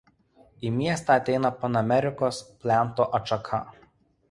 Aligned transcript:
Į 0.69 0.71
miestą 0.77 1.17
ateina 1.21 1.51
Panamerikos 1.59 2.41
plento 2.65 3.09
atšaka. 3.21 3.63